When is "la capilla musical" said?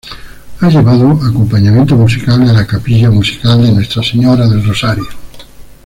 2.51-3.61